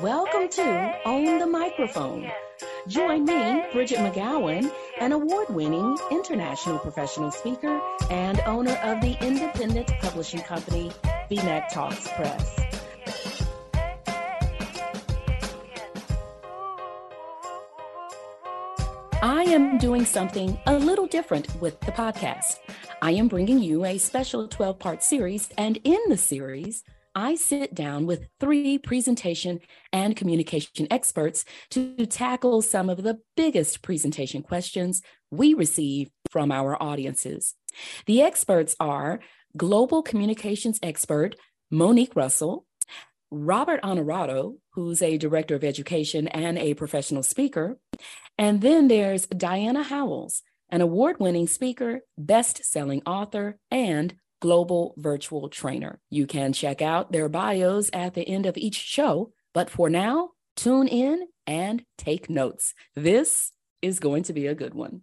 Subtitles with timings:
[0.00, 2.30] Welcome to Own the Microphone.
[2.88, 4.70] Join me, Bridgett McGowen,
[5.00, 10.90] an award winning international professional speaker and owner of the independent publishing company,
[11.30, 12.60] BMcTALKS Press.
[19.22, 22.58] I am doing something a little different with the podcast.
[23.00, 26.84] I am bringing you a special 12 part series, and in the series,
[27.14, 29.60] I sit down with three presentation
[29.92, 35.00] and communication experts to tackle some of the biggest presentation questions
[35.30, 37.54] we receive from our audiences.
[38.06, 39.20] The experts are
[39.56, 41.36] global communications expert
[41.70, 42.66] Monique Russell,
[43.30, 47.78] Robert Honorato, who's a director of education and a professional speaker.
[48.38, 55.48] And then there's Diana Howles, an award winning speaker, best selling author, and global virtual
[55.48, 55.98] trainer.
[56.10, 59.32] You can check out their bios at the end of each show.
[59.54, 62.74] But for now, tune in and take notes.
[62.94, 65.00] This is going to be a good one.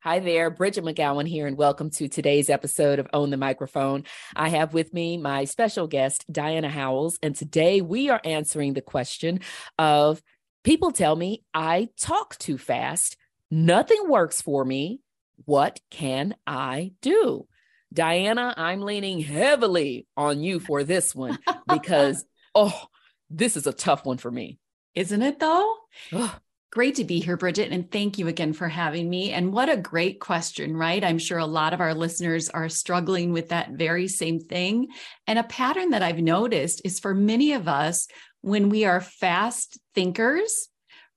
[0.00, 4.04] Hi there, Bridgett McGowen here, and welcome to today's episode of Own the Microphone.
[4.34, 8.80] I have with me my special guest, Diana Howles, and today we are answering the
[8.80, 9.40] question
[9.78, 10.22] of
[10.64, 13.18] people tell me I talk too fast,
[13.50, 15.02] nothing works for me.
[15.44, 17.46] What can I do?
[17.92, 22.86] Diana, I'm leaning heavily on you for this one because, oh,
[23.30, 24.58] this is a tough one for me.
[24.94, 25.74] Isn't it though?
[26.70, 29.32] Great to be here, Bridgett, and thank you again for having me.
[29.32, 31.02] And what a great question, right?
[31.02, 34.88] I'm sure a lot of our listeners are struggling with that very same thing.
[35.26, 38.06] And a pattern that I've noticed is for many of us,
[38.42, 40.68] when we are fast thinkers,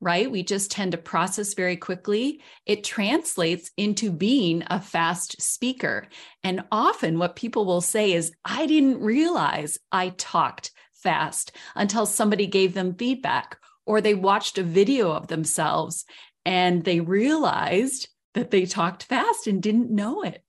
[0.02, 0.30] right?
[0.30, 2.42] We just tend to process very quickly.
[2.66, 6.08] It translates into being a fast speaker.
[6.44, 12.48] And often what people will say is, I didn't realize I talked fast until somebody
[12.48, 16.06] gave them feedback or they watched a video of themselves
[16.46, 20.44] and they realized that they talked fast and didn't know it.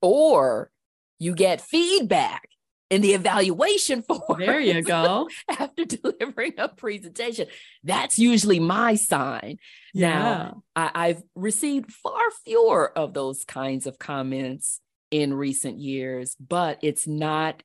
[0.00, 0.70] Or
[1.18, 2.48] you get feedback
[2.92, 4.38] in the evaluation form.
[4.38, 5.28] There you go.
[5.48, 7.46] after delivering a presentation.
[7.82, 9.56] That's usually my sign.
[9.94, 10.18] Yeah.
[10.18, 14.80] Now, I, have received far fewer of those kinds of comments
[15.10, 17.62] in recent years, but it's not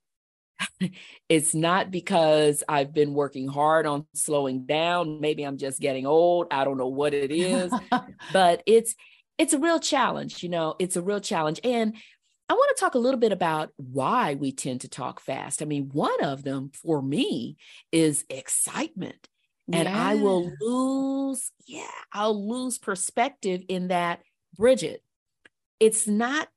[1.29, 5.21] it's not because I've been working hard on slowing down.
[5.21, 6.47] Maybe I'm just getting old.
[6.49, 7.71] I don't know what it is,
[8.33, 8.95] but it's
[9.37, 11.59] it's a real challenge, you know, it's a real challenge.
[11.63, 11.95] And
[12.49, 15.61] I want to talk a little bit about why we tend to talk fast.
[15.61, 17.57] I mean, one of them for me
[17.91, 19.27] is excitement.
[19.71, 20.07] And yeah.
[20.07, 24.21] I will lose, yeah, I'll lose perspective in that,
[24.55, 25.03] Bridgett,
[25.79, 26.47] it's not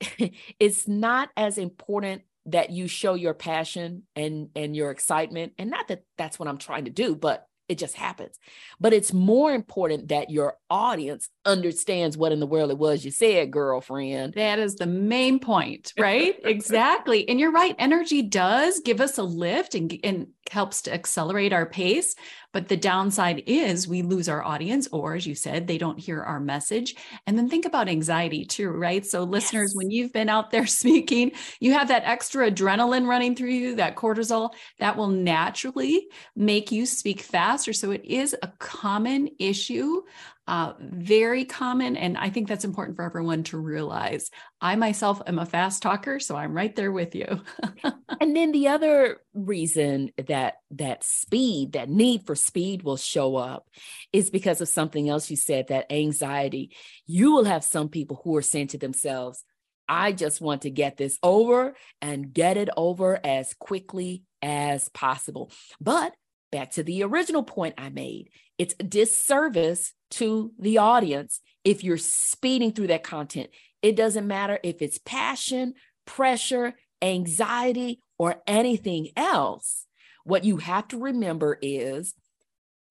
[0.58, 5.88] it's not as important that you show your passion and and your excitement and not
[5.88, 8.38] that that's what i'm trying to do but it just happens.
[8.78, 13.10] But it's more important that your audience understands what in the world it was you
[13.10, 14.34] said girlfriend.
[14.34, 16.36] That is the main point right?
[16.44, 17.28] Exactly.
[17.28, 21.66] And you're right energy does give us a lift and, and helps to accelerate our
[21.66, 22.14] pace
[22.54, 26.22] but the downside is we lose our audience, or as you said, they don't hear
[26.22, 26.94] our message.
[27.26, 29.04] And then think about anxiety too, right?
[29.04, 29.76] So, listeners, yes.
[29.76, 33.96] when you've been out there speaking, you have that extra adrenaline running through you, that
[33.96, 36.06] cortisol, that will naturally
[36.36, 37.72] make you speak faster.
[37.72, 40.02] So, it is a common issue
[40.46, 41.96] uh, very common.
[41.96, 44.30] And I think that's important for everyone to realize.
[44.60, 47.40] I myself am a fast talker, so I'm right there with you.
[48.20, 53.66] and then the other reason that that speed, that need for speed will show up
[54.12, 56.76] is because of something else you said, that anxiety.
[57.06, 59.42] You will have some people who are saying to themselves,
[59.88, 65.50] I just want to get this over and get it over as quickly as possible.
[65.80, 66.14] But
[66.52, 71.96] back to the original point I made, it's a disservice to the audience if you're
[71.96, 73.50] speeding through that content.
[73.82, 75.74] It doesn't matter if it's passion,
[76.06, 79.86] pressure, anxiety, or anything else.
[80.24, 82.14] What you have to remember is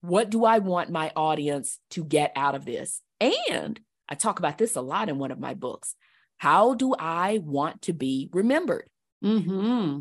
[0.00, 3.00] what do I want my audience to get out of this?
[3.20, 5.94] And I talk about this a lot in one of my books.
[6.36, 8.88] How do I want to be remembered?
[9.24, 10.00] Mm-hmm.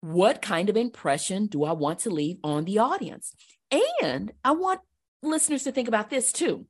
[0.00, 3.34] What kind of impression do I want to leave on the audience?
[3.70, 4.80] And I want
[5.22, 6.66] listeners to think about this too,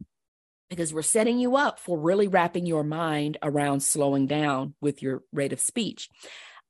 [0.71, 5.23] because we're setting you up for really wrapping your mind around slowing down with your
[5.33, 6.09] rate of speech.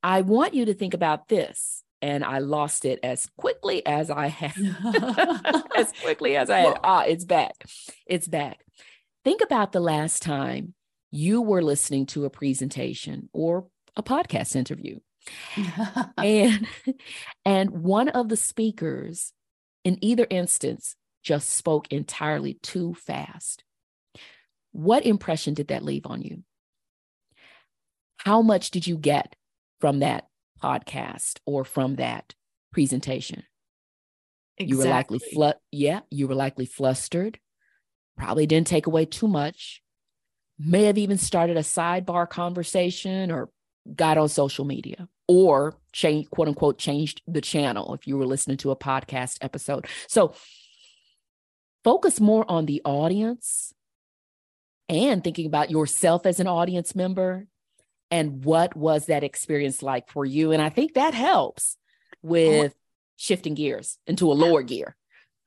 [0.03, 1.83] I want you to think about this.
[1.99, 4.53] And I lost it as quickly as I had,
[5.75, 6.79] as quickly as I had.
[6.83, 7.55] Ah, it's back.
[8.05, 8.59] It's back.
[9.23, 10.75] Think about the last time
[11.09, 13.65] you were listening to a presentation or
[13.95, 14.99] a podcast interview.
[16.17, 16.67] and
[17.43, 19.33] And one of the speakers
[19.87, 23.63] in either instance just spoke entirely too fast.
[24.73, 26.43] What impression did that leave on you?
[28.17, 29.33] How much did you get
[29.79, 30.27] from that
[30.61, 32.35] podcast or from that
[32.73, 33.43] presentation?
[34.57, 34.67] Exactly.
[34.67, 37.39] You were likely flu- yeah, you were likely flustered.
[38.17, 39.81] Probably didn't take away too much.
[40.59, 43.49] May have even started a sidebar conversation or
[43.95, 48.57] got on social media or change quote unquote changed the channel if you were listening
[48.57, 49.85] to a podcast episode.
[50.07, 50.33] So
[51.83, 53.73] focus more on the audience
[54.89, 57.47] and thinking about yourself as an audience member
[58.09, 61.77] and what was that experience like for you and I think that helps
[62.21, 62.73] with
[63.17, 64.95] shifting gears into a lower gear.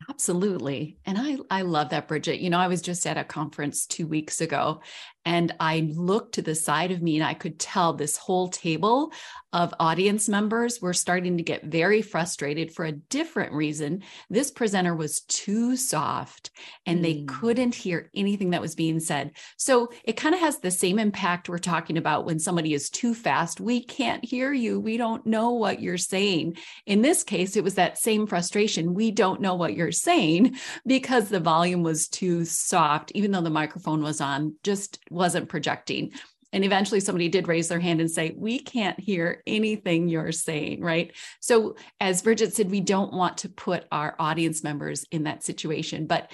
[0.09, 0.99] Absolutely.
[1.05, 2.41] And I I love that Bridgett.
[2.41, 4.81] You know, I was just at a conference 2 weeks ago
[5.27, 9.13] and I looked to the side of me and I could tell this whole table
[9.53, 14.03] of audience members were starting to get very frustrated for a different reason.
[14.31, 16.51] This presenter was too soft
[16.87, 17.03] and mm.
[17.03, 19.33] they couldn't hear anything that was being said.
[19.59, 23.13] So it kind of has the same impact we're talking about when somebody is too
[23.13, 23.61] fast.
[23.61, 24.81] We can't hear you.
[24.81, 26.57] We don't know what you're saying.
[26.87, 28.95] In this case, it was that same frustration.
[28.95, 30.57] We don't know what you're saying
[30.87, 36.13] because the volume was too soft, even though the microphone was on, just wasn't projecting.
[36.53, 40.81] And eventually somebody did raise their hand and say, We can't hear anything you're saying,
[40.81, 41.13] right?
[41.41, 46.07] So, as Bridgett said, we don't want to put our audience members in that situation.
[46.07, 46.33] But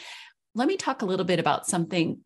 [0.55, 2.21] let me talk a little bit about something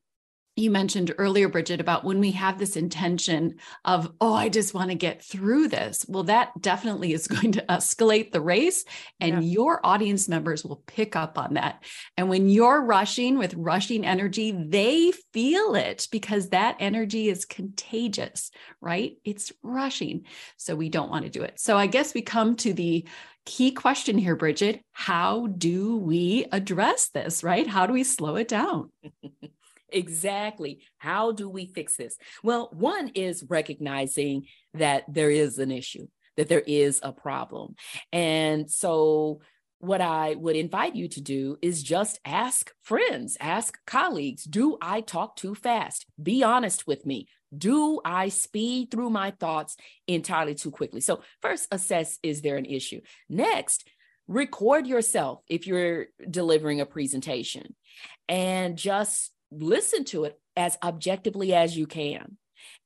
[0.61, 4.91] you mentioned earlier, Bridgett, about when we have this intention of, oh, I just want
[4.91, 6.05] to get through this.
[6.09, 8.85] Well, that definitely is going to escalate the race,
[9.21, 9.51] and yeah.
[9.51, 11.83] your audience members will pick up on that.
[12.17, 18.51] And when you're rushing with rushing energy, they feel it because that energy is contagious,
[18.81, 19.17] right?
[19.25, 20.27] It's rushing.
[20.57, 21.59] So we don't want to do it.
[21.59, 23.07] So I guess we come to the
[23.47, 24.83] key question here, Bridgett.
[24.93, 27.67] How do we address this, right?
[27.67, 28.91] How do we slow it down?
[29.93, 30.83] Exactly.
[30.99, 32.17] How do we fix this?
[32.43, 36.07] Well, one is recognizing that there is an issue,
[36.37, 37.75] that there is a problem.
[38.13, 39.41] And so,
[39.81, 45.01] what I would invite you to do is just ask friends, ask colleagues, do I
[45.01, 46.05] talk too fast?
[46.23, 47.29] Be honest with me.
[47.57, 49.77] Do I speed through my thoughts
[50.07, 51.01] entirely too quickly?
[51.01, 53.01] So, first, assess is there an issue?
[53.29, 53.89] Next,
[54.29, 57.75] record yourself if you're delivering a presentation
[58.29, 62.37] and just listen to it as objectively as you can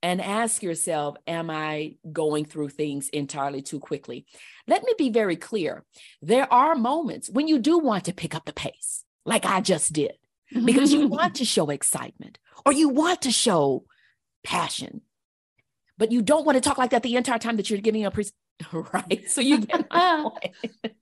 [0.03, 4.27] and ask yourself, Am I going through things entirely too quickly?
[4.67, 5.85] Let me be very clear.
[6.23, 9.93] There are moments when you do want to pick up the pace, like I just
[9.93, 10.15] did,
[10.65, 13.85] because you want to show excitement or you want to show
[14.43, 15.03] passion,
[15.99, 18.11] but you don't want to talk like that the entire time that you're giving a
[18.11, 18.39] presentation.
[18.93, 19.29] right?
[19.29, 20.95] So you get my point.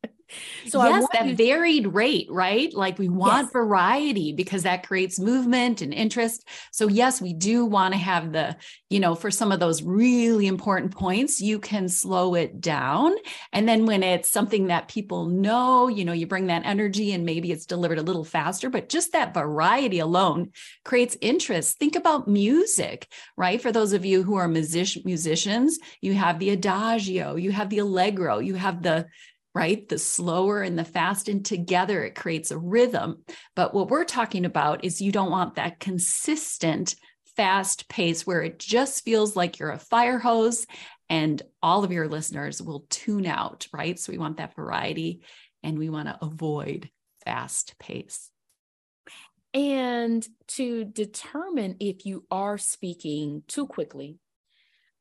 [0.66, 2.72] So yes, that you- varied rate, right?
[2.72, 3.52] Like we want yes.
[3.52, 6.46] variety because that creates movement and interest.
[6.70, 8.56] So yes, we do want to have the,
[8.90, 13.14] you know, for some of those really important points, you can slow it down.
[13.52, 17.24] And then when it's something that people know, you know, you bring that energy and
[17.24, 20.50] maybe it's delivered a little faster, but just that variety alone
[20.84, 21.78] creates interest.
[21.78, 23.60] Think about music, right?
[23.60, 27.78] For those of you who are music- musicians, you have the adagio, you have the
[27.78, 29.06] allegro, you have the
[29.54, 29.88] right?
[29.88, 33.22] The slower and the fast, and together it creates a rhythm.
[33.54, 36.94] But what we're talking about is you don't want that consistent
[37.36, 40.66] fast pace where it just feels like you're a fire hose
[41.08, 43.98] and all of your listeners will tune out, right?
[43.98, 45.22] So we want that variety
[45.62, 46.90] and we want to avoid
[47.24, 48.30] fast pace.
[49.54, 54.16] And to determine if you are speaking too quickly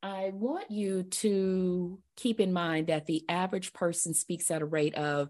[0.04, 4.96] I want you to keep in mind that the average person speaks at a rate
[4.96, 5.30] of,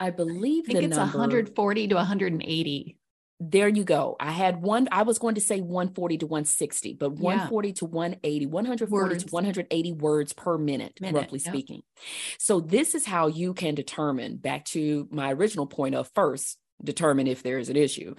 [0.00, 2.96] I believe I think it's number, 140 to 180.
[3.40, 4.16] There you go.
[4.18, 7.74] I had one, I was going to say 140 to 160, but 140 yeah.
[7.74, 9.24] to 180, 140 words.
[9.24, 11.54] to 180 words per minute, minute roughly yep.
[11.54, 11.82] speaking.
[12.38, 17.28] So, this is how you can determine, back to my original point of first, determine
[17.28, 18.16] if there is an issue.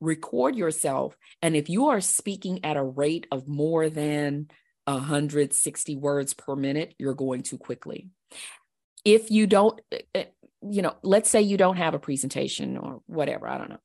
[0.00, 1.16] Record yourself.
[1.42, 4.48] And if you are speaking at a rate of more than
[4.86, 8.08] 160 words per minute, you're going too quickly.
[9.04, 10.24] If you don't, eh, eh,
[10.68, 13.80] you know, let's say you don't have a presentation or whatever, I don't know.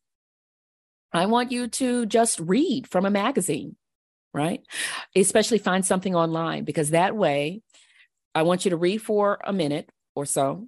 [1.13, 3.75] I want you to just read from a magazine,
[4.33, 4.61] right?
[5.15, 7.61] Especially find something online because that way
[8.33, 10.67] I want you to read for a minute or so,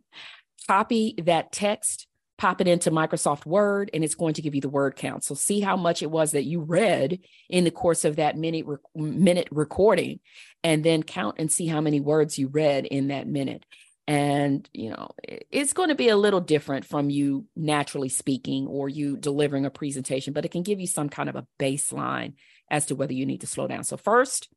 [0.68, 4.70] copy that text pop it into Microsoft Word, and it's going to give you the
[4.70, 5.24] word count.
[5.24, 8.66] So see how much it was that you read in the course of that minute
[8.96, 10.20] minute recording,
[10.64, 13.66] and then count and see how many words you read in that minute.
[14.06, 18.90] And, you know, it's going to be a little different from you naturally speaking or
[18.90, 22.34] you delivering a presentation, but it can give you some kind of a baseline
[22.70, 23.86] as to whether you need to slow down.
[23.86, 24.50] So, first,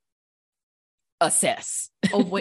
[1.21, 1.91] assess.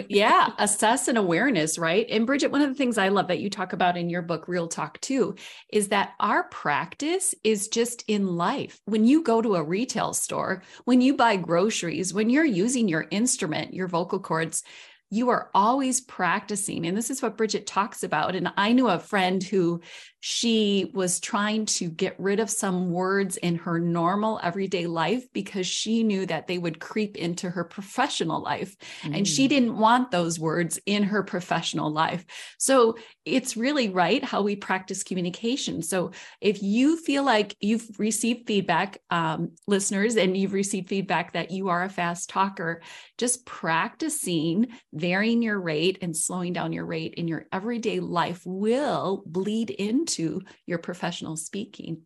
[0.08, 2.06] yeah, assess and awareness, right?
[2.10, 4.48] And Bridgett, one of the things I love that you talk about in your book,
[4.48, 5.34] Real Talk too,
[5.72, 8.78] is that our practice is just in life.
[8.84, 13.06] When you go to a retail store, when you buy groceries, when you're using your
[13.10, 14.62] instrument, your vocal cords,
[15.10, 16.86] you are always practicing.
[16.86, 18.34] And this is what Bridgett talks about.
[18.34, 19.80] And I knew a friend who
[20.28, 25.68] she was trying to get rid of some words in her normal everyday life because
[25.68, 28.74] she knew that they would creep into her professional life.
[29.02, 29.18] Mm.
[29.18, 29.50] And she mm.
[29.50, 32.24] didn't want those words in her professional life.
[32.58, 35.80] So it's really right how we practice communication.
[35.80, 41.52] So if you feel like you've received feedback, um, listeners, and you've received feedback that
[41.52, 42.82] you are a fast talker,
[43.16, 49.22] just practicing varying your rate and slowing down your rate in your everyday life will
[49.24, 49.70] bleed
[50.16, 52.02] into your professional speaking.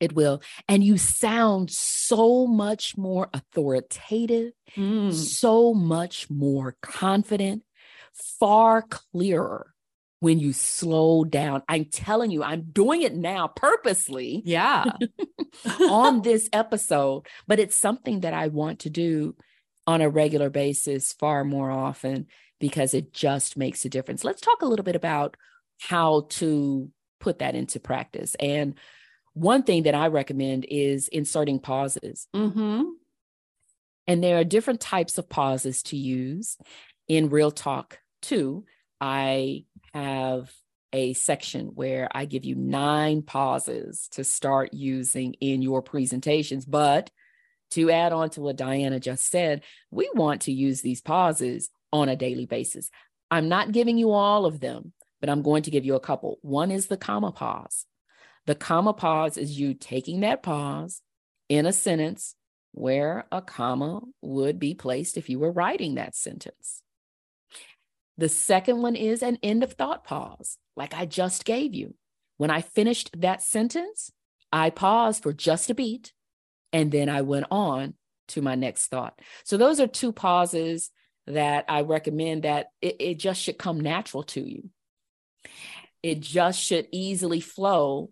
[0.00, 0.42] It will.
[0.68, 5.12] And you sound so much more authoritative, mm.
[5.12, 7.64] so much more confident,
[8.38, 9.74] far clearer
[10.20, 11.62] when you slow down.
[11.68, 14.42] I'm telling you, I'm doing it now purposely.
[14.44, 14.84] Yeah.
[15.80, 19.34] on this episode, but it's something that I want to do
[19.86, 22.26] on a regular basis far more often
[22.60, 24.22] because it just makes a difference.
[24.22, 25.36] Let's talk a little bit about
[25.80, 26.90] how to
[27.20, 28.34] put that into practice.
[28.40, 28.74] And
[29.34, 32.28] one thing that I recommend is inserting pauses.
[32.34, 32.82] Mm-hmm.
[34.06, 36.56] And there are different types of pauses to use
[37.06, 38.64] in Real Talk too.
[39.00, 40.52] I have
[40.92, 47.10] a section where I give you nine pauses to start using in your presentations, but
[47.72, 52.08] to add on to what Diana just said, we want to use these pauses on
[52.08, 52.90] a daily basis.
[53.30, 56.38] I'm not giving you all of them, but I'm going to give you a couple.
[56.42, 57.86] One is the comma pause.
[58.46, 61.02] The comma pause is you taking that pause
[61.48, 62.34] in a sentence
[62.72, 66.82] where a comma would be placed if you were writing that sentence.
[68.16, 71.94] The second one is an end of thought pause, like I just gave you.
[72.36, 74.12] When I finished that sentence,
[74.52, 76.12] I paused for just a beat
[76.72, 77.94] and then I went on
[78.28, 79.20] to my next thought.
[79.44, 80.90] So those are two pauses
[81.26, 84.70] that I recommend that it, it just should come natural to you.
[86.02, 88.10] It just should easily flow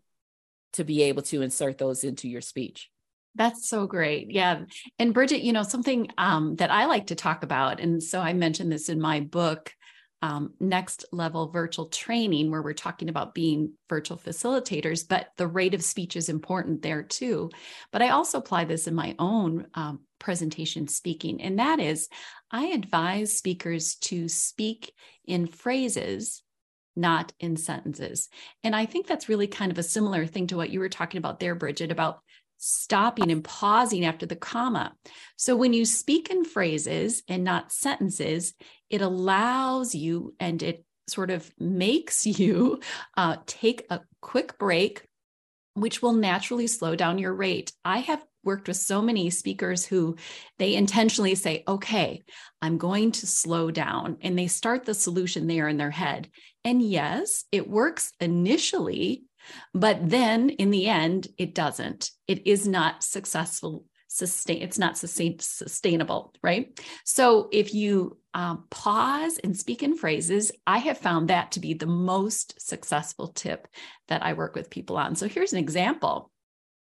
[0.75, 2.91] to be able to insert those into your speech.
[3.35, 4.31] That's so great.
[4.31, 4.63] Yeah.
[4.99, 8.33] And Bridgett, you know, something um, that I like to talk about, and so I
[8.33, 9.73] mentioned this in my book,
[10.23, 15.75] um, next level virtual training where we're talking about being virtual facilitators, but the rate
[15.75, 17.51] of speech is important there too.
[17.93, 22.09] But I also apply this in my own um, presentation speaking, and that is
[22.51, 24.93] I advise speakers to speak
[25.27, 26.43] in phrases.
[26.97, 28.29] Not in sentences.
[28.65, 31.19] And I think that's really kind of a similar thing to what you were talking
[31.19, 32.21] about there, Bridgett, about
[32.59, 34.95] stopping and pausing after the comma.
[35.37, 38.55] So when you speak in phrases and not sentences,
[38.91, 42.81] it allows you and it sort of makes you
[43.17, 45.05] uh, take a quick break,
[45.75, 47.73] which will naturally slow down your rate.
[47.85, 50.17] I have worked with so many speakers who
[50.59, 52.23] they intentionally say, okay,
[52.63, 54.17] I'm going to slow down.
[54.23, 56.31] And they start the solution there in their head.
[56.65, 59.25] And yes, it works initially
[59.75, 62.11] but then in the end, it doesn't.
[62.27, 63.85] It is not successful.
[64.09, 64.63] Sustain.
[64.63, 66.79] It's not sustain, sustainable, right?
[67.05, 71.75] So if you um, pause and speak in phrases, I have found that to be
[71.75, 73.69] the most successful tip
[74.09, 75.17] that I work with people on.
[75.17, 76.31] So here's an example.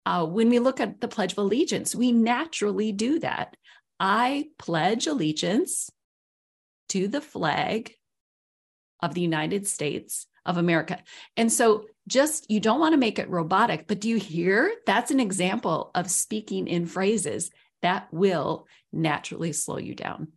[0.06, 3.56] Uh, when we look at the Pledge of Allegiance, we naturally do that.
[4.00, 5.90] I pledge allegiance
[6.90, 7.94] to the flag
[9.02, 11.00] of the United States of America.
[11.38, 14.74] And so just you don't want to make it robotic, but do you hear?
[14.86, 17.52] That's an example of speaking in phrases
[17.82, 20.30] that will naturally slow you down.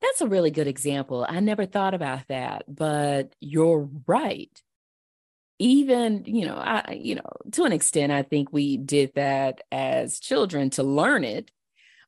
[0.00, 1.24] That's a really good example.
[1.26, 4.50] I never thought about that, but you're right.
[5.62, 10.18] Even, you know, I you know, to an extent I think we did that as
[10.18, 11.50] children to learn it.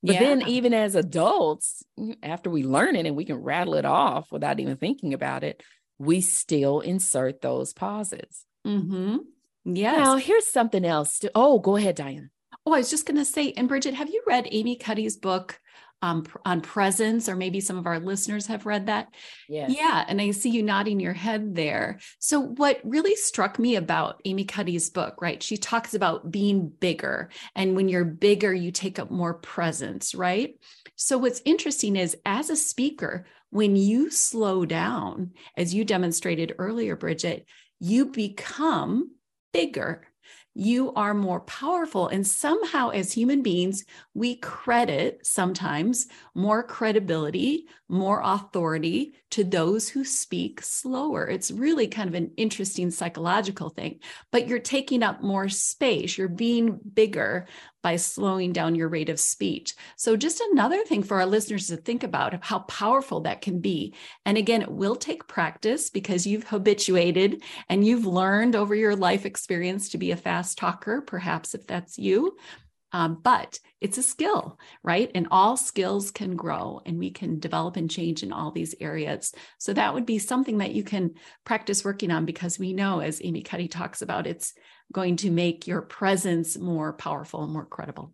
[0.03, 0.21] But yeah.
[0.21, 1.83] then even as adults,
[2.23, 5.63] after we learn it and we can rattle it off without even thinking about it,
[5.99, 8.45] we still insert those pauses.
[8.67, 9.19] Mm-hmm.
[9.65, 9.97] Yes.
[9.97, 11.21] Now, here's something else.
[11.21, 12.31] To, oh, go ahead, diane
[12.67, 15.61] Oh, I was just going to say, and Bridgett, have you read Amy Cuddy's book
[16.05, 19.09] um, on presence, or maybe some of our listeners have read that?
[19.49, 19.69] Yeah.
[19.69, 20.05] Yeah.
[20.07, 21.99] And I see you nodding your head there.
[22.19, 25.43] So, what really struck me about Amy Cuddy's book, right?
[25.43, 27.31] She talks about being bigger.
[27.57, 30.55] And when you're bigger, you take up more presence, right?
[30.95, 36.97] So, what's interesting is as a speaker, when you slow down, as you demonstrated earlier,
[36.97, 37.47] Bridgett,
[37.81, 39.13] you become
[39.53, 40.07] bigger
[40.55, 42.07] you are more powerful.
[42.07, 43.85] And somehow, as human beings,
[44.15, 51.27] we credit sometimes more credibility, more authority to those who speak slower.
[51.27, 53.99] It's really kind of an interesting psychological thing,
[54.31, 57.47] but you're taking up more space, you're being bigger
[57.85, 59.75] by slowing down your rate of speech.
[59.97, 63.95] So, just another thing for our listeners to think about how powerful that can be.
[64.25, 69.27] And again, it will take practice because you've habituated and you've learned over your life
[69.27, 72.39] experience to be a fast talker, perhaps if that's you.
[72.95, 75.11] Um, but it's a skill, right?
[75.17, 79.35] And all skills can grow and we can develop and change in all these areas.
[79.59, 83.21] So that would be something that you can practice working on because we know, as
[83.25, 84.55] Amy Cuddy talks about, it's
[84.93, 88.13] going to make your presence more powerful and more credible.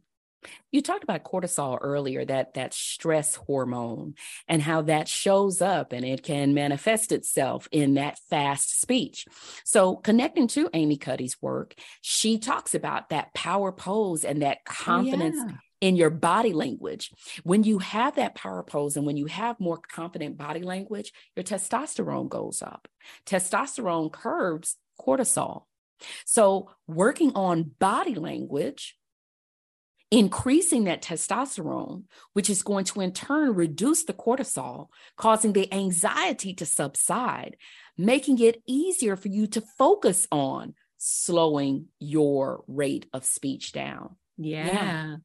[0.70, 4.14] You talked about cortisol earlier, that that stress hormone
[4.48, 9.26] and how that shows up and it can manifest itself in that fast speech.
[9.64, 14.72] So connecting to Amy Cuddy's work, she talks about that power pose and that oh,
[14.72, 15.56] confidence oh, yeah.
[15.80, 17.10] in your body language.
[17.42, 21.44] When you have that power pose and when you have more confident body language, your
[21.44, 22.88] testosterone goes up.
[23.26, 25.64] Testosterone curbs cortisol.
[26.24, 28.96] So working on body language
[30.10, 36.54] increasing that testosterone, which is going to in turn reduce the cortisol, causing the anxiety
[36.54, 37.56] to subside,
[37.96, 44.16] making it easier for you to focus on slowing your rate of speech down.
[44.36, 44.66] Yeah.
[44.66, 45.16] yeah.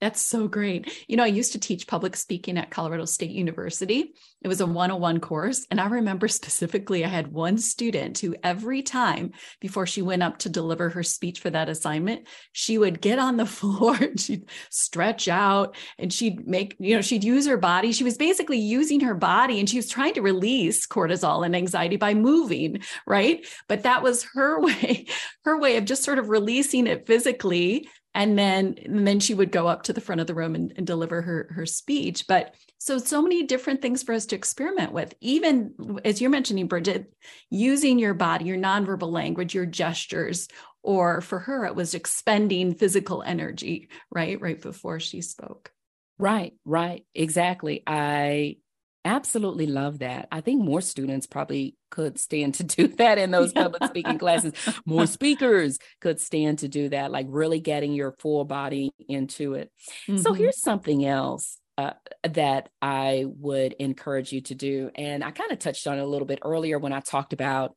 [0.00, 0.90] That's so great.
[1.08, 4.14] You know, I used to teach public speaking at Colorado State University.
[4.40, 5.66] It was a 101 course.
[5.70, 10.38] And I remember specifically, I had one student who every time before she went up
[10.38, 14.48] to deliver her speech for that assignment, she would get on the floor and she'd
[14.70, 17.92] stretch out and she'd make, you know, she'd use her body.
[17.92, 21.96] She was basically using her body and she was trying to release cortisol and anxiety
[21.96, 23.46] by moving, right?
[23.68, 25.06] But that was her way,
[25.44, 29.52] her way of just sort of releasing it physically and then and then she would
[29.52, 32.26] go up to the front of the room and, and, deliver her her speech.
[32.26, 35.14] But so so many different things for us to experiment with.
[35.20, 37.12] Even as you're mentioning bridgett
[37.50, 40.48] using your body your nonverbal language your gestures
[40.82, 44.40] or for her it was expending physical energy right?
[44.40, 45.70] Right before she spoke.
[46.18, 47.04] Right right.
[47.14, 47.82] Exactly.
[47.86, 48.56] I
[49.04, 53.52] absolutely love that i think more students probably could stand to do that in those
[53.52, 54.54] public speaking classes.
[54.86, 59.70] More speakers could stand to do that, like really getting your full body into it.
[60.08, 60.18] Mm-hmm.
[60.18, 61.92] So here's something else uh,
[62.24, 64.90] that I would encourage you to do.
[64.94, 67.74] And I kind of touched on it a little bit earlier when I talked about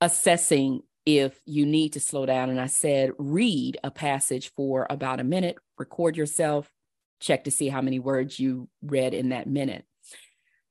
[0.00, 2.50] assessing if you need to slow down.
[2.50, 6.70] And I said, read a passage for about a minute, record yourself,
[7.20, 9.84] check to see how many words you read in that minute.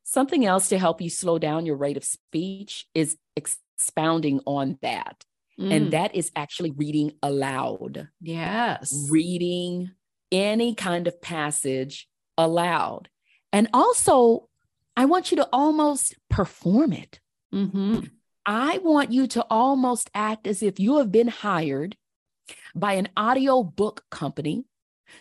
[0.03, 5.23] Something else to help you slow down your rate of speech is expounding on that.
[5.59, 5.73] Mm.
[5.73, 8.09] And that is actually reading aloud.
[8.19, 9.07] Yes.
[9.09, 9.91] Reading
[10.31, 13.09] any kind of passage aloud.
[13.51, 14.49] And also,
[14.97, 17.19] I want you to almost perform it.
[17.53, 18.01] Mm-hmm.
[18.45, 21.95] I want you to almost act as if you have been hired
[22.75, 24.65] by an audio book company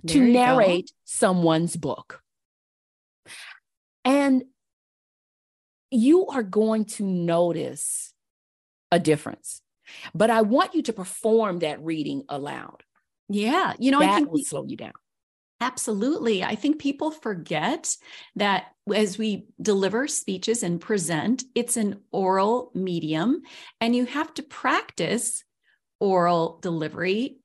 [0.03, 0.93] there to narrate go.
[1.05, 2.23] someone's book.
[4.05, 4.45] And
[5.93, 8.13] you are going to notice
[8.91, 9.63] a difference.
[10.15, 12.83] But I want you to perform that reading aloud.
[13.29, 13.75] Yeah.
[13.79, 14.93] You know, that I think will we, slow you down.
[15.61, 16.43] Absolutely.
[16.43, 17.95] I think people forget
[18.37, 23.43] that as we deliver speeches and present, it's an oral medium,
[23.81, 25.45] and you have to practice
[26.01, 27.39] oral delivery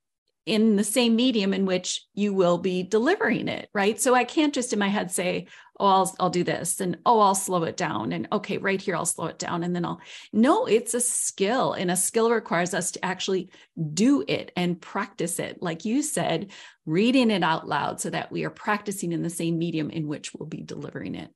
[0.48, 4.00] in the same medium in which you will be delivering it, right?
[4.00, 5.48] So I can't just in my head say,
[5.80, 8.12] oh, I'll, I'll do this and oh, I'll slow it down.
[8.12, 9.64] And okay, right here, I'll slow it down.
[9.64, 10.02] And then I'll,
[10.34, 11.74] no, it's a skill.
[11.74, 13.50] And a skill requires us to actually
[13.94, 15.62] do it and practice it.
[15.62, 16.52] Like you said,
[16.86, 20.34] reading it out loud so that we are practicing in the same medium in which
[20.34, 21.32] we'll be delivering it.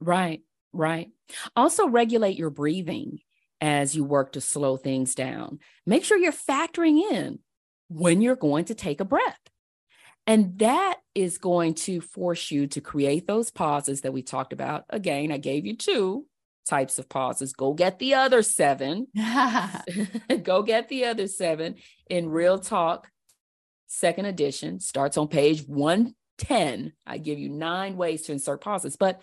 [0.00, 1.10] Right, right.
[1.56, 3.20] Also, regulate your breathing
[3.60, 5.58] as you work to slow things down.
[5.86, 7.38] Make sure you're factoring in
[7.88, 9.40] when you're going to take a breath.
[10.26, 14.84] And that is going to force you to create those pauses that we talked about.
[14.88, 16.26] Again, I gave you two
[16.66, 17.52] types of pauses.
[17.52, 19.06] Go get the other seven.
[20.42, 21.76] Go get the other seven
[22.08, 23.08] in Real Talk,
[23.86, 26.92] second edition, starts on page 110.
[27.06, 29.20] I give you nine ways to insert pauses, but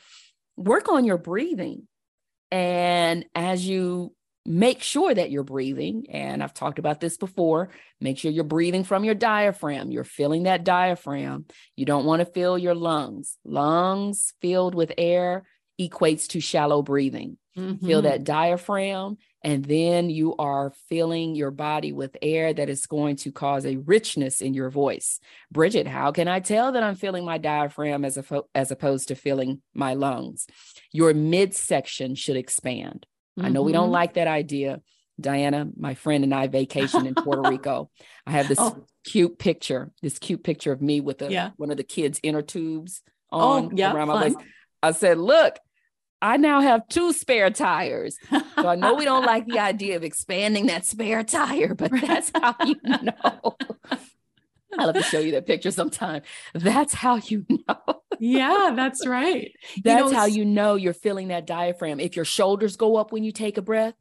[0.55, 1.87] work on your breathing.
[2.51, 4.13] And as you
[4.45, 6.07] make sure that you're breathing.
[6.09, 7.69] And I've talked about this before.
[7.99, 9.91] Make sure you're breathing from your diaphragm.
[9.91, 11.45] You're filling that diaphragm.
[11.75, 13.37] You don't want to fill your lungs.
[13.45, 15.43] Lungs filled with air
[15.79, 17.37] equates to shallow breathing.
[17.57, 17.85] Mm-hmm.
[17.85, 23.17] Feel that diaphragm, and then you are filling your body with air that is going
[23.17, 25.19] to cause a richness in your voice.
[25.51, 28.23] Bridgett, how can I tell that I'm feeling my diaphragm as, a,
[28.55, 30.47] as opposed to filling my lungs?
[30.93, 33.05] Your midsection should expand.
[33.37, 33.45] Mm-hmm.
[33.45, 33.93] I know we don't mm-hmm.
[33.93, 34.81] like that idea.
[35.19, 37.89] Diana, my friend, and I vacation in Puerto Rico.
[38.25, 38.85] I have this oh.
[39.05, 41.51] cute picture, this cute picture of me with a, yeah.
[41.57, 44.37] one of the kids' inner tubes oh, on oh, yeah, around my waist.
[44.81, 45.57] I said, Look,
[46.21, 48.17] I now have two spare tires.
[48.29, 52.31] So I know we don't like the idea of expanding that spare tire, but that's
[52.33, 53.57] how you know.
[54.77, 56.21] I love to show you that picture sometime.
[56.53, 58.00] That's how you know.
[58.21, 59.51] Yeah, that's right.
[59.83, 61.99] That's you know, how you know you're filling that diaphragm.
[61.99, 63.95] If your shoulders go up when you take a breath,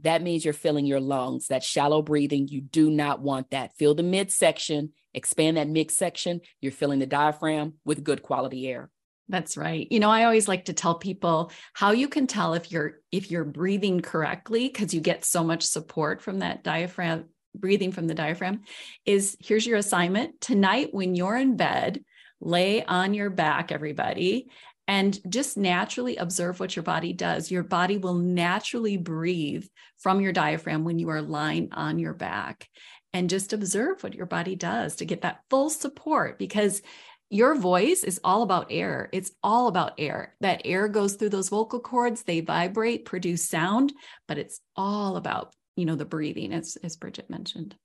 [0.00, 1.46] that means you're filling your lungs.
[1.46, 3.74] That shallow breathing, you do not want that.
[3.78, 6.42] Fill the midsection, expand that midsection.
[6.60, 8.90] You're filling the diaphragm with good quality air.
[9.30, 9.90] That's right.
[9.90, 13.30] You know, I always like to tell people how you can tell if you're if
[13.30, 18.14] you're breathing correctly because you get so much support from that diaphragm breathing from the
[18.14, 18.62] diaphragm
[19.06, 22.04] is here's your assignment tonight when you're in bed
[22.44, 24.48] lay on your back everybody
[24.86, 27.50] and just naturally observe what your body does.
[27.50, 29.64] Your body will naturally breathe
[29.98, 32.68] from your diaphragm when you are lying on your back.
[33.12, 36.82] And just observe what your body does to get that full support because
[37.30, 39.08] your voice is all about air.
[39.12, 40.34] It's all about air.
[40.40, 43.92] That air goes through those vocal cords, they vibrate, produce sound,
[44.28, 47.76] but it's all about, you know, the breathing, as, as Bridgett mentioned.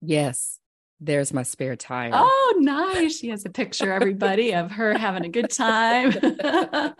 [0.00, 0.58] Yes.
[1.00, 2.10] There's my spare tire.
[2.12, 3.18] Oh, nice.
[3.18, 6.12] She has a picture, everybody, of her having a good time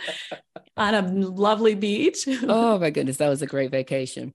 [0.76, 2.28] on a lovely beach.
[2.44, 3.16] oh, my goodness.
[3.16, 4.34] That was a great vacation.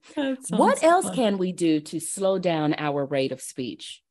[0.50, 1.14] What else fun.
[1.14, 4.02] can we do to slow down our rate of speech?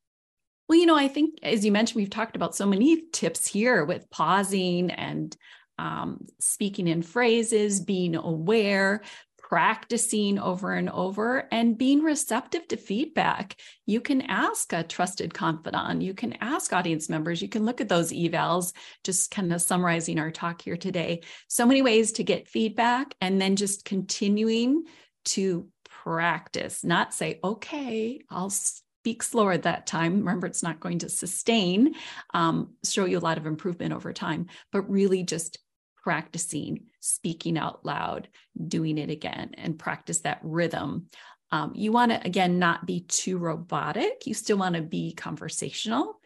[0.67, 3.85] Well, you know, I think, as you mentioned, we've talked about so many tips here
[3.85, 5.35] with pausing and
[5.77, 9.01] um, speaking in phrases, being aware,
[9.43, 13.59] practicing over and over and being receptive to feedback.
[13.85, 17.89] You can ask a trusted confidant, you can ask audience members, you can look at
[17.89, 21.21] those evals, just kind of summarizing our talk here today.
[21.49, 24.85] So many ways to get feedback and then just continuing
[25.25, 30.19] to practice, not say, okay, I'll speak slower that time.
[30.19, 31.95] Remember, it's not going to sustain,
[32.33, 35.59] um, show you a lot of improvement over time, but really just
[36.03, 38.27] practicing speaking out loud,
[38.67, 41.07] doing it again, and practice that rhythm.
[41.51, 44.25] Um, you want to, again, not be too robotic.
[44.25, 46.19] You still want to be conversational,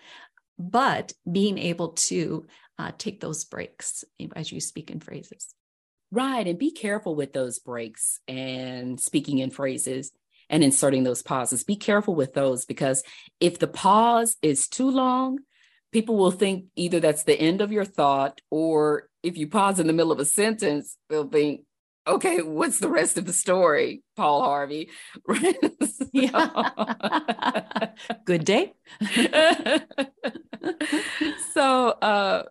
[0.57, 2.47] but being able to
[2.79, 4.03] uh, take those breaks
[4.35, 5.53] as you speak in phrases.
[6.11, 6.47] Right.
[6.47, 10.11] And be careful with those breaks and speaking in phrases
[10.49, 11.65] and inserting those pauses.
[11.65, 13.03] Be careful with those because
[13.39, 15.39] if the pause is too long,
[15.91, 19.87] people will think either that's the end of your thought or if you pause in
[19.87, 21.61] the middle of a sentence they'll think
[22.07, 24.89] okay what's the rest of the story paul harvey
[28.25, 28.73] good day
[31.53, 32.43] so uh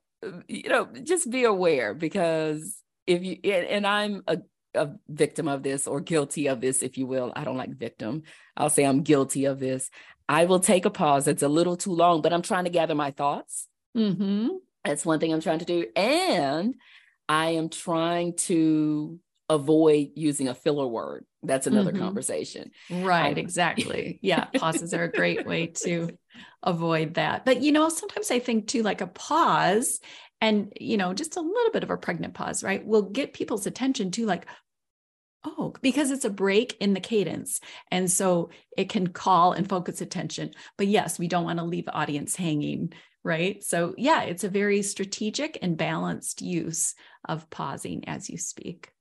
[0.49, 2.77] you know just be aware because
[3.07, 4.39] if you and i'm a,
[4.75, 8.23] a victim of this or guilty of this if you will i don't like victim
[8.57, 9.89] i'll say i'm guilty of this
[10.29, 11.29] I will take a pause.
[11.29, 13.69] It's a little too long, but I'm trying to gather my thoughts.
[13.97, 14.49] Mm-hmm.
[14.87, 15.87] That's one thing I'm trying to do.
[15.97, 16.75] And
[17.29, 19.19] I am trying to
[19.49, 21.25] avoid using a filler word.
[21.43, 22.03] That's another mm-hmm.
[22.03, 22.71] conversation.
[22.91, 24.19] Right, um, exactly.
[24.23, 26.17] Yeah, pauses are a great way to
[26.63, 27.45] avoid that.
[27.45, 30.01] But, you know, sometimes I think too, like a pause
[30.41, 33.67] and, you know, just a little bit of a pregnant pause, right, will get people's
[33.67, 34.47] attention to like,
[35.45, 37.61] Oh, because it's a break in the cadence.
[37.93, 40.51] And so it can call and focus attention.
[40.77, 42.93] But yes, we don't want to leave the audience hanging,
[43.27, 43.63] right?
[43.65, 46.95] So, yeah, it's a very strategic and balanced use
[47.29, 48.93] of pausing as you speak.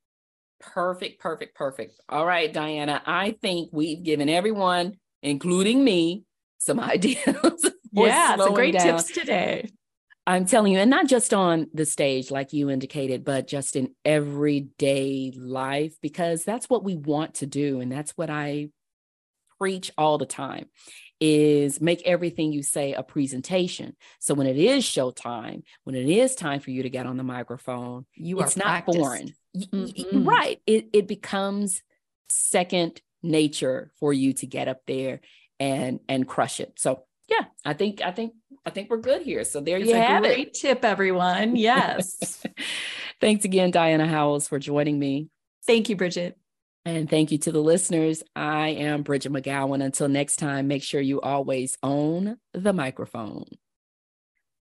[0.60, 1.94] Perfect, perfect, perfect.
[2.10, 6.24] All right, Diana, I think we've given everyone, including me,
[6.58, 7.72] some ideas.
[7.92, 8.98] yeah, some great down.
[8.98, 9.70] tips today.
[10.26, 13.94] I'm telling you, and not just on the stage, like you indicated, but just in
[14.04, 17.80] everyday life, because that's what we want to do.
[17.80, 18.70] And that's what I
[19.60, 20.66] preach all the time
[21.20, 23.96] is make everything you say a presentation.
[24.20, 27.24] So when it is showtime, when it is time for you to get on the
[27.24, 28.98] microphone, you it's not practiced.
[29.00, 29.36] foreign.
[29.56, 30.24] Mm-hmm.
[30.28, 30.62] Right.
[30.66, 31.82] It it becomes
[32.30, 35.22] second nature for you to get up there
[35.60, 36.74] and and crush it.
[36.78, 38.34] So yeah, I think I think
[38.66, 39.44] I think we're good here.
[39.44, 40.54] So there it's you have great it.
[40.54, 41.56] tip, everyone.
[41.66, 42.44] Yes.
[43.22, 45.30] Thanks again, Diana Howles, for joining me.
[45.66, 46.38] Thank you, Bridgett.
[46.86, 48.22] And thank you to the listeners.
[48.36, 49.84] I am Bridgett McGowen.
[49.84, 53.46] Until next time, make sure you always own the microphone.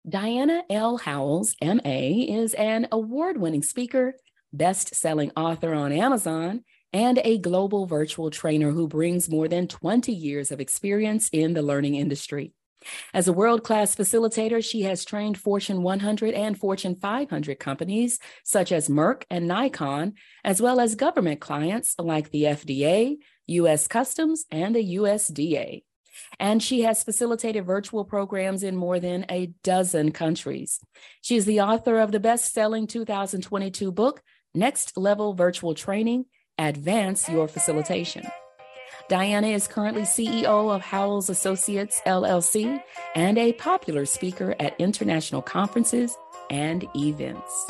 [0.07, 0.97] Diana L.
[0.97, 4.15] Howles, MA, is an award winning speaker,
[4.53, 10.13] best selling author on Amazon, and a global virtual trainer who brings more than 20
[10.13, 12.53] years of experience in the learning industry.
[13.13, 18.71] As a world class facilitator, she has trained Fortune 100 and Fortune 500 companies such
[18.71, 23.17] as Merck and Nikon, as well as government clients like the FDA,
[23.47, 23.87] U.S.
[23.87, 25.83] Customs, and the USDA.
[26.39, 30.79] And she has facilitated virtual programs in more than a dozen countries.
[31.21, 34.21] She is the author of the best selling 2022 book,
[34.53, 36.25] Next Level Virtual Training
[36.57, 38.27] Advance Your Facilitation.
[39.09, 42.81] Diana is currently CEO of Howles Associates LLC
[43.15, 46.17] and a popular speaker at international conferences
[46.49, 47.67] and events.